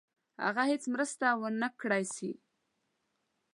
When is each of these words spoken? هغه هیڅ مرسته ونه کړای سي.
هغه 0.43 0.63
هیڅ 0.71 0.83
مرسته 0.93 1.25
ونه 1.39 1.67
کړای 1.81 2.03
سي. 2.15 2.31